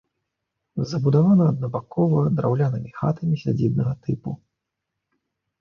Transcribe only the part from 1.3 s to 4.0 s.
аднабакова драўлянымі хатамі сядзібнага